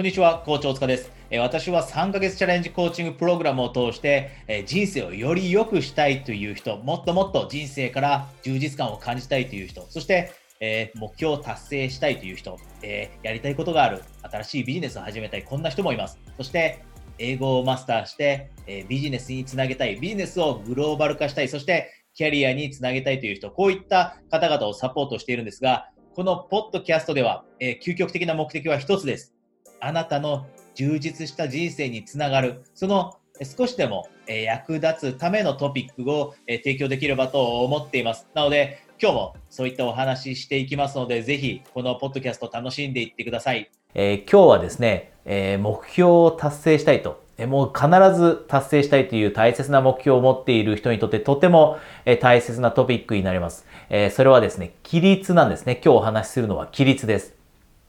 [0.00, 1.12] こんにちは、コーチ大塚です。
[1.40, 4.30] 私は3ヶ月チャレンジコーチングプログラムを通して
[4.64, 16.18] 人生をより良くしたいという人、もっともっと人生から充実感を感じたいという人、そしてえ目標を達成したいという人、えやりたいことがある、新しいビジネスを始めたい、こんな人もいます。
[16.38, 16.82] そして、
[17.18, 29.34] 英語をマスターして、えビジネスにつなげたい、ビジネスをグローバル化したい、そしてキャリアにつなげたいという人、こういった方々をサポートしているんですが、このポッドキャストでは、え究極的な目的は一つです。
[29.80, 38.26] あなたの充実した人生につながる、その少しでも役立つためのトピックを提供できればと思っています。
[38.34, 43.70] なので、今日もそういったお話ししていきますので、ぜひこのポッドキャスト楽しんでいってください。
[43.94, 53.66] えー、今日はですね、えー、目標を達成したいと、えー、もう必ず達成したいという大切な目標を持っている人にとってとても、え大切なトピックになります。
[53.88, 55.80] えそれはですね、規律なんですね。
[55.82, 57.34] 今日お話しするのは規律です。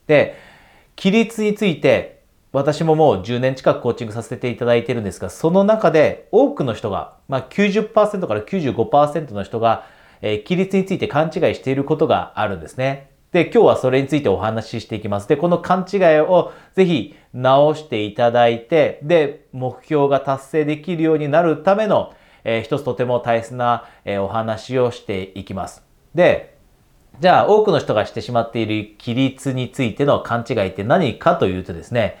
[0.06, 0.34] で、
[0.96, 9.86] 規律について私ももう10年近くコーチングさせていただいてるんですが、その中で多くの人が、まあ90%から95%の人が、
[10.20, 13.10] えー、規律について勘違いしていることがあるんですね。
[13.32, 15.28] で、今日はそれについてお話ししていきます。
[15.28, 22.12] で、この勘違いをぜひ直していただいて、で、目標が達成できるようになるための、
[22.44, 25.82] えー、一つとても大切な、えー、お話をしていきます。
[26.14, 26.58] で、
[27.20, 32.18] じゃあ、多くの人がしてしまっている規律についての勘違いって何かというとですね、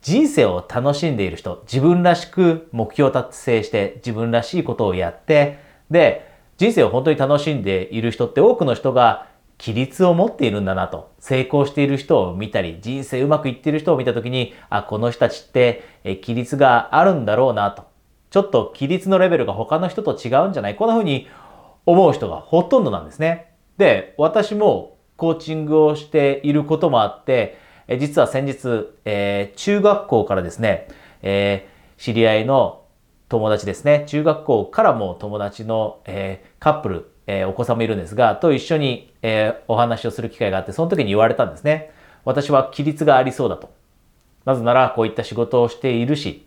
[0.00, 5.58] 人生を楽しんでいる人、自分らしく目標を達成して、自分らしいことをやって、
[5.90, 9.26] で、人生を本当に楽しんでいる人って多くの人が
[9.60, 17.84] 規律を持っているんだなと、成功している人を見たり、人生うまくいっている人を見たときに、あ、この人たちって規律があるんだろうなと。
[18.30, 20.74] ちょっと規律のレベルが他の人と違うんじゃない？
[20.74, 21.28] こんな風に
[21.86, 23.51] 思う人がほとんどなんですね。
[23.78, 30.88] で、私もコーチングをしていることもあって、え実は先日、えー、中学校からですね、
[31.22, 32.82] えー、知り合いの
[33.28, 41.92] 友達ですね、中学校からも友達の、えー、カップル、えお子さんもいるんですが、と一緒に、えお話をする機会があって、その時に言われたんですね。
[42.24, 43.72] 私は規律がありそうだと。
[44.44, 46.46] なぜならこういった仕事をしているし、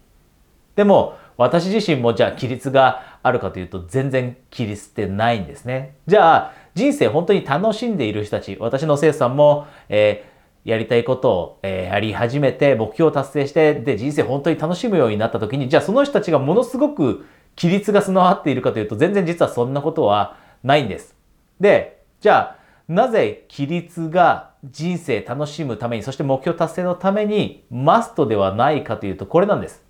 [0.75, 5.95] でも私自身もじゃあ規律があるかというと全然規律ってないんですね。
[6.07, 17.25] じゃあ人生本当に楽しんでいる人たち、私の生徒さんも、えー、やりたいことを、えー、やり始めて、目標を達成して、で、人生本当に楽しむようになった時に、じゃあその人たちがものすごく
[17.57, 21.15] 規律が備わっているかというと、全然実はそんなことはないんです。
[21.59, 29.81] で、じゃあ、なぜ規律が人生楽しむために、そして目標達成のためにマストではないかというと、これなんです。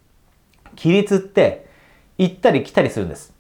[0.78, 1.68] 規律って
[2.18, 3.35] 行ったり来たりするんです。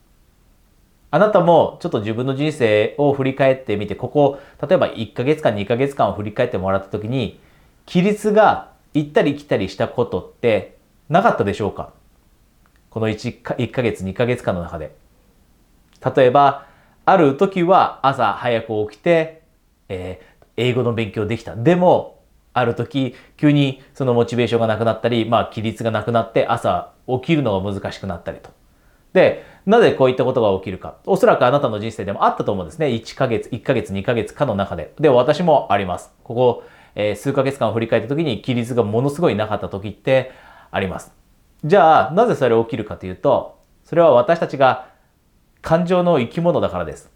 [1.15, 7.39] あなたもちょっと自分の人生を振り返ってみて、ここ、例えば1ヶ月間、2ヶ月間を振り返ってもらった時に、
[7.87, 10.75] 規律が行ったり来たりしたことって
[11.07, 11.93] なかったでしょうか？
[12.89, 14.93] この 1, 1ヶ月、2ヶ月間の中で。
[16.17, 16.67] 例えば、
[17.05, 19.41] ある時は朝早く起きて、
[19.87, 21.55] えー、英語の勉強できた。
[21.55, 22.19] でも、
[22.51, 28.49] ある時、急にそのモチベーションがなくなったり、まあ、規律がなくなって朝起きるのが難しくなったりと。
[29.15, 30.97] で、なぜこういったことが起きるか。
[31.05, 32.87] おそらくあなたの人生でもあったと思うんですね。
[32.87, 34.93] 1ヶ月、1ヶ月、2ヶ月かの中で。
[34.99, 36.11] で、私もあります。
[36.23, 36.63] ここ、
[36.95, 40.31] えー、数ヶ月間を振り返った時に規律がものすごいなかった時って
[40.69, 41.13] あります。
[41.63, 44.89] じゃあ、なぜそれ起きるかというと、それは私たちが
[45.61, 47.09] 感情の生き物だからです。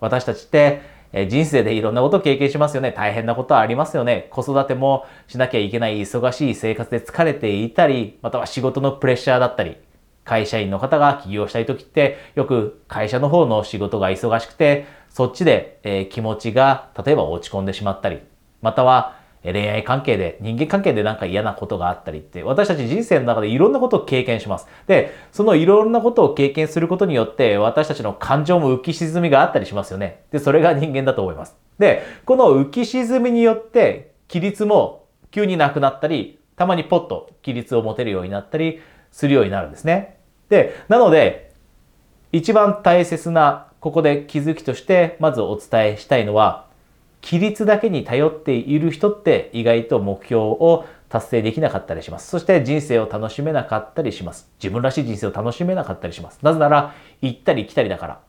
[0.00, 0.82] 私たちって、
[1.12, 2.90] え人生でいろんなことを経験しますよね。
[2.90, 4.26] 大変なことはありますよね。
[4.30, 9.76] 子育てもしなきゃいけない忙しい生活で疲れていたり、または仕事のプレッシャーだったり、
[10.24, 18.20] 会社員の方が起業したい時ってよく会社の方の仕事が忙しくてそっちで、え気持ちが例えば落ち込んでしまったり
[18.62, 24.68] または恋愛関係で人間関係でなんか嫌なことがあったりって私たち人生の中でいろんなことを経験します。
[24.86, 30.22] で、そのいろんなことを経験することによって私たちの感情も浮き沈みがあったりしますよね。
[30.30, 31.56] で、それが人間だと思います。
[31.78, 38.80] で、この浮き沈みによって規律も急になくなったりたまにポッと規律を持てるようになったり
[39.10, 40.18] するようになるんですね。
[40.52, 41.50] で、なので、
[42.30, 46.66] 一番大切な、ここで気づきとして、まずお伝えしたいのは、
[47.22, 52.28] 規律だけに頼っている人って意外と目標を達成できなかったりします。
[52.28, 54.50] そして人生を楽しめなかったりします。
[54.62, 56.38] 自分らしい人生を楽しめなかったりします。
[56.42, 58.20] なぜなら、行ったり来たりだから。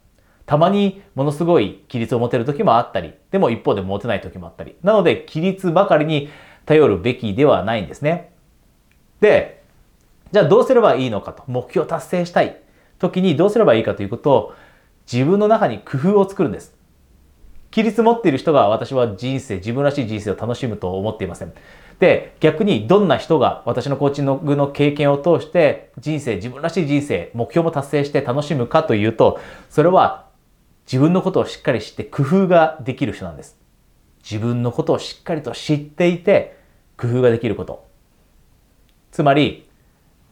[0.45, 4.77] たまにものすごい規律を持てる時もあったり、でも一方で持てない時もあったり。
[4.81, 6.29] なので、規律ばかりに
[6.65, 8.31] 頼るべきではないんですね。
[9.19, 9.62] で、
[10.33, 12.59] じゃあどうすればいいのかと、目標達成したい
[12.97, 14.53] 時にどうすればいいかということを
[15.09, 16.75] 自分の中に工夫を作るんです。
[17.71, 21.53] 規律持っている人が私は人生、自分らしい人生を楽しむと思っていません。
[21.99, 29.39] で、逆にどんな人が私のコーチングの経験を通して人生、自分らしい人生、目標も達成して楽しむかというと、
[29.69, 30.25] それは
[30.87, 33.55] 自分のことをしっかり知って工夫ができる人なんです。
[34.23, 36.57] 自分のことをしっかりと知っていて
[36.97, 37.85] 工夫ができること。
[39.11, 39.69] つまり、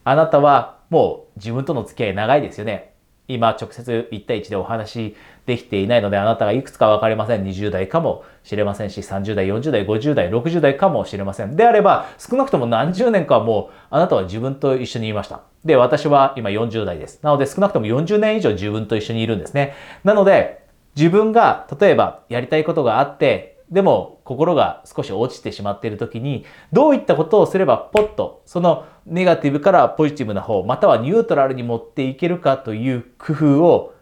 [0.04, 2.92] あなたはもう自分との付き合い長いですよね。
[3.28, 5.16] 今直接1対1でお話
[5.46, 7.44] できていないのであなたがいくつか分かりません。
[7.44, 11.56] 20代かもしれませんし、30代、40代、50代、60代かもしれません。
[11.56, 15.42] であれば、少なくとも何十年かはもうあなたは自分と一緒にいました。
[15.64, 17.20] で、私は今40代です。
[17.22, 19.74] なので少なくとも40年以上自分と一緒にいるんですね。
[20.04, 20.62] なので、
[20.96, 33.94] 自分が例えばやりたいことがあって、でも心が少し落ちてしまっている時にどういったことをすればポッとそのネガティブからポジティブな方またはニュートラルに持っていけるかという工夫を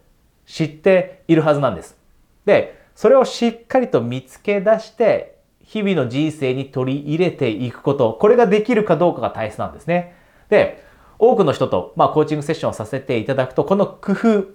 [0.44, 1.96] 知っているはずなんです。
[2.44, 10.17] で、それをしっかりと見つけ出して日々の人生に取り入れていくこと、これができるかどうかが大切なんですね。
[10.49, 10.82] で、
[11.20, 14.46] 多くの人と、まあ、コーチングセッションをさせていただくと、この工夫、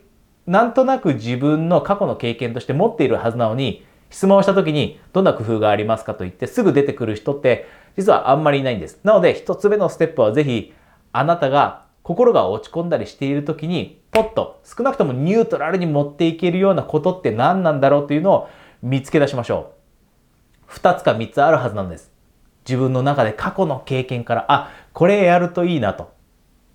[0.46, 7.68] なんとなく自分の過去の経験として持っているはずなのに、質問をした時にどんな工夫がありますかと言ってすぐ出てくる人って
[7.98, 9.00] 実はあんまりいないんです。
[9.04, 10.74] なので一つ目のステップはぜひ
[11.12, 18.50] あなたが心が落ち込んだりしている時にポッと少なくともニュートラルに持っていけるようなことって何なんだろうというのを
[18.82, 19.74] 見つけ出しましょ
[20.70, 20.74] う。
[20.74, 22.12] 2つか3つあるはずなんです。
[22.68, 26.14] 自分の中で過去の経験からあこれやるといいなと。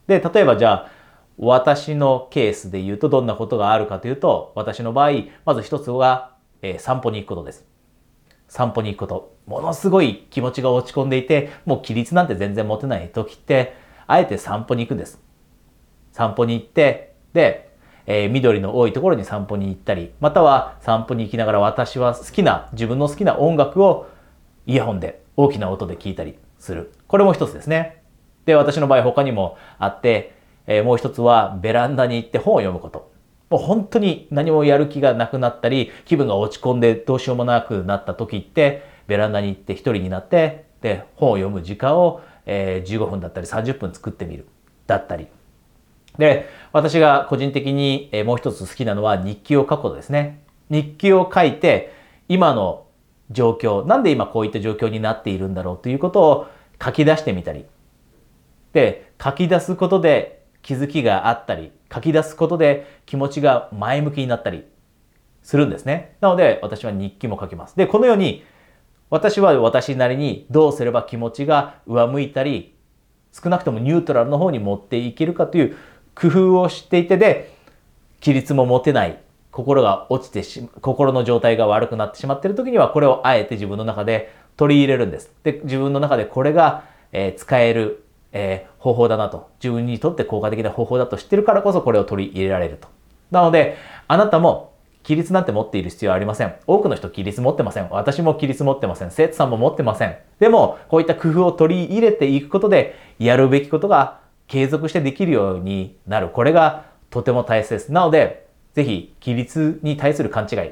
[0.06, 0.90] で例えばじゃあ
[1.38, 5.10] 私のケースで言うとどんなことがあるかというと私の場合
[5.44, 6.29] まず一つは
[6.62, 7.66] えー、散歩に行くことです。
[8.48, 9.36] 散歩に行くこと。
[9.46, 13.74] ものすごい気持ちが落ち込んでいて、もう規律なんて全然持てない時って、
[14.06, 15.20] あえて散歩に行くんです。
[16.12, 17.70] 散歩に行って、で、
[18.06, 24.08] えー、緑の多いところに散歩に行ったり、または散歩に行きながら私は好きな、自分の好きな音楽を
[24.66, 26.92] イヤホンで大きな音で聞いたりする。
[27.06, 28.02] これも一つですね。
[28.46, 30.34] で、私の場合他にもあって、
[30.66, 33.09] えー、もう一つはベランダに行って本を読むこと。
[33.50, 44.46] もう本当に何もやる気がなくなったり、気分が落ち込んでどうしようもなくなった時って、ベランダに行って一人になって、で、本を読む時間を、えー、15分だったり30分作ってみる。
[44.86, 45.26] だったり。
[46.18, 50.42] で、私が個人的に、えー、もう一つ好きなのは日記を書くことですね。
[50.68, 51.92] 日記を書いて、
[52.28, 52.86] 今の
[53.30, 56.46] 状況、なんで今こういった状況になっているんだろうということを
[56.82, 57.64] 書き出してみたり。
[58.72, 64.64] で、書き出すことで気づきがあったり、書き出すことで気持ちが前向きになったり
[65.42, 66.16] するんですね。
[66.20, 67.76] なので私は日記も書きます。
[67.76, 68.44] で、このように
[69.10, 72.74] 私は私なりにどうすれば気持ちが上向いたり
[73.32, 75.76] 少なくともニュートラルの方に持っていけるかという
[76.14, 77.52] 工夫をしていてで
[78.20, 79.20] 規律も持てない
[79.50, 85.32] 心が落ちてし心の状態が悪くなってしまっている時にはこれをあえて自分の中で取り入れるんです。
[85.42, 89.50] で自分の中でこれが、えー、使えるえー、方法だなと。
[89.62, 92.88] 自分にとって効果的な方法だと知ってるからこそこれを取り入れられると。
[93.30, 93.76] なので、
[94.08, 94.70] あなたも
[95.02, 96.54] 規律なんて持っている必要はありません。
[96.66, 97.88] 多くの人規律持ってません。
[97.90, 99.10] 私も規律持ってません。
[99.10, 100.16] 生徒さんも持ってません。
[100.38, 106.28] でも、こういった工夫を取り入れていくことで、やるべきことが継続してできるようになる。
[106.28, 107.92] これがとても大切です。
[107.92, 110.70] なので、ぜひ、規律に対する勘違い。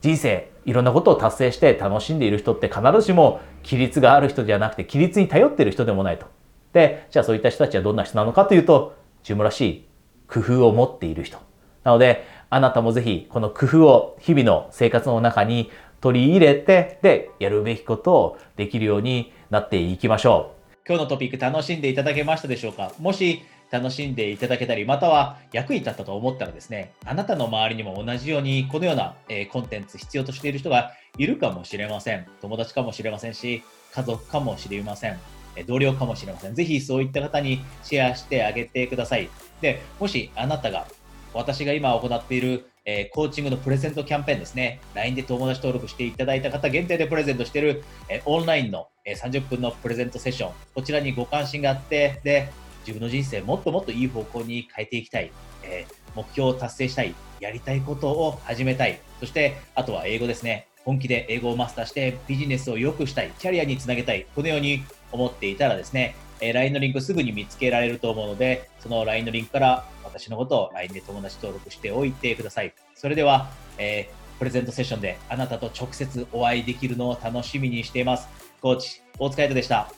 [0.00, 6.26] 人生、いろんなことを達成して楽しんでいる人って必ずしも規律がある人じゃなくて、規律に頼っている人でもないと。
[6.72, 9.84] で、じゃあそういった人たちはどんな人なのかというと、自分らしい
[10.26, 11.38] 工夫を持っている人。
[11.84, 15.70] なので、あなたもぜひこの工夫を日々の生活の中に
[16.00, 20.58] 取り入れて、で、やるべきことをできるようになっていきましょう。
[20.86, 22.92] 今日のトピック楽しんでいただけましたでしょうか？
[22.98, 32.26] もし楽しんでいただけたり、または役に立ったと思ったらですね、あなたの周りにも同じようにこのような、えコンテンツ必要としている人がいるかもしれません。
[32.40, 35.18] 友達かもしれませんし、家族かもしれません。
[35.64, 36.54] 同僚かもしれません。
[36.54, 39.28] ぜひそういった方にシェアしてあげてください。
[39.60, 40.86] で、もしあなたが
[41.34, 44.80] 私が今行っている、えー、コーチングのプレゼントキャンペーンですね。
[44.94, 50.52] LINE で友達登録していただいた方限定でプレゼントしている、えー、オンラインの、えー、30分のプレゼントセッション。
[50.74, 52.50] こちらにご関心があって、で、
[52.86, 55.30] 自分の人生もっともっといい方向に変えていきたい。
[55.62, 57.14] え目標を達成したい。
[57.40, 58.98] やりたいことを始めたい。
[59.20, 60.66] そして、あとは英語ですね。
[60.84, 63.30] 本気で英語をマスターしてビジネスを良くしたい。
[63.38, 64.26] キャリアにつなげたい。
[64.34, 72.72] このように思っていたらですね、え LINE のリンクすぐに見つけられると思うので、その LINE のリンクから私のことを LINE で友達登録しておいてください。
[72.94, 78.28] それでは、えー、プレゼントセッションであなたと直接お会いできるのを楽しみにしています。
[78.60, 79.90] コーチ、大塚エイトでした。